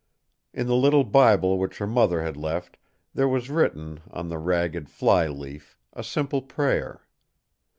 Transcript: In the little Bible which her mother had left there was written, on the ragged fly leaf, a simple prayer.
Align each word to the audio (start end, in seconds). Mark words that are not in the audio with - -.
In 0.51 0.65
the 0.65 0.73
little 0.75 1.03
Bible 1.03 1.59
which 1.59 1.77
her 1.77 1.85
mother 1.85 2.23
had 2.23 2.35
left 2.35 2.79
there 3.13 3.27
was 3.27 3.51
written, 3.51 3.99
on 4.09 4.29
the 4.29 4.39
ragged 4.39 4.89
fly 4.89 5.27
leaf, 5.27 5.77
a 5.93 6.03
simple 6.03 6.41
prayer. 6.41 7.01